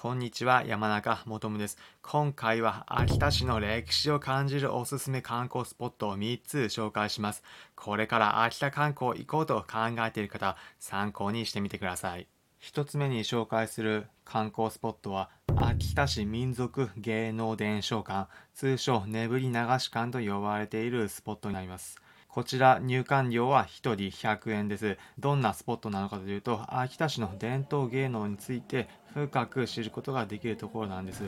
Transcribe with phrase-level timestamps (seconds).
[0.00, 1.76] こんにちは、山中もとむです。
[2.02, 7.42] 今回は秋田市の歴史を感じるおすすめ観光スポットを3つ紹介します。
[7.74, 12.28] これから秋田観光行こうと考えている方、参考にしてみてください。
[12.62, 22.00] 1つ目に紹介する観光スポットは、秋田市民族芸能伝承館、通称眠り流し館と呼ばれているスポットになります。
[22.38, 24.96] こちら入館料は1人100円です。
[25.18, 31.24] どんなスポットなのかというと、秋田市の伝統芸能について深く知ることができるところなんです。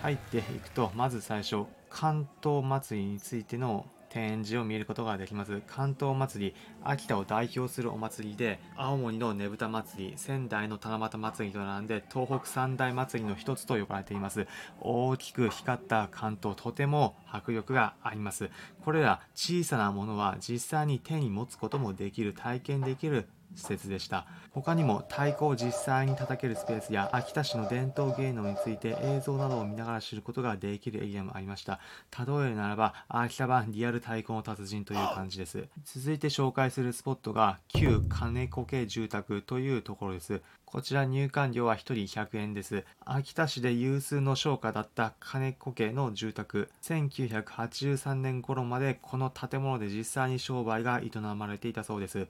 [0.00, 5.60] 入っていくと、まず最初、関東祭りについての展示を見ることができます。
[5.66, 14.46] 関東祭り、秋田を代表するお祭りで、青森のねぶた祭り、仙台の七夕祭りと並んで、東北三大祭りの一つと呼ばれています。
[14.80, 18.50] 大きく光った関東、とても迫力があります。
[18.84, 31.80] これら小さなものは実際に手に持つこともできる、体験できる施設でした他にも太鼓を実際に叩けるスペースや秋田市の伝統芸能について映像などを見ながら知ることができるエリアもありました
[32.18, 40.42] 例えるならば秋田版リアル太鼓の達人という感じです続いて紹介するスポットが旧金子家住宅というところです
[40.74, 42.84] こちら入館料は1人100円です。
[43.04, 46.68] 秋田市で有数の商家だった金子家の住宅。
[46.82, 52.26] 1983年頃までこの建物で実際に商売が営まれていたそうです。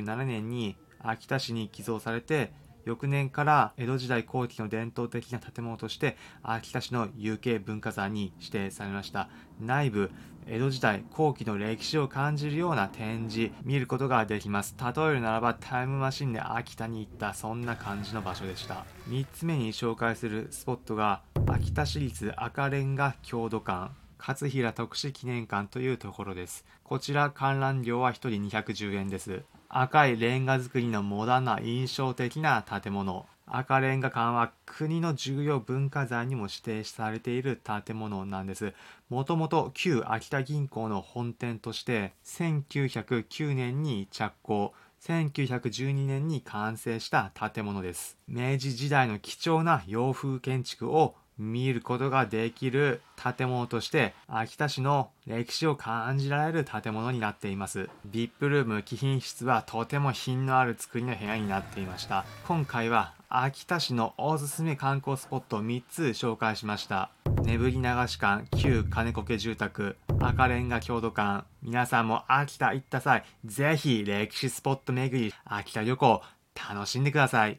[0.00, 2.52] 1997年に秋田市に寄贈されて
[2.84, 9.28] 翌年から江戸時代後期の伝統的な建物として秋田市の有形文化財に指定されました。
[9.60, 10.10] 内部
[10.48, 14.74] 江戸時代後期の歴史を感じるような展示見ることができます。
[14.80, 18.84] 例えるならばタイムマシンで秋田に行ったそんな感じの場所でした。
[19.08, 24.01] 3つ目に紹介するスポットが秋田市立赤レンガ郷土館。
[24.24, 38.72] 勝平特殊記念館というところですこちら観覧料は1人210円です赤いレンガ造りのモダンな印象的な建物赤レンガ館は国の重要文化財にも指定されている建物なんです。
[39.10, 48.16] もともと旧秋田銀行の本店として1909年に着工、1912年に完成した建物です。
[48.28, 57.88] 明治時代の貴重な洋風建築を見ることができる建物として秋田市の歴史を感じられる建物になっています。
[58.10, 62.24] VIP ルーム貴賓室はとても品のある作りの部屋になっていました。
[62.46, 67.10] 今回は秋田市のおすすめ観光スポットを3つ紹介しました。
[67.44, 71.44] 眠り流し館旧金子家住宅赤レンガ郷土館。
[71.62, 76.22] 皆さんも秋田行った際ぜひ歴史スポット巡り秋田旅行
[76.54, 77.58] 楽しんでください。